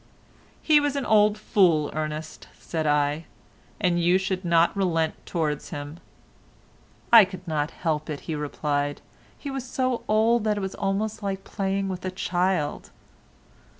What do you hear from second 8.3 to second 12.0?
replied, "he was so old that it was almost like playing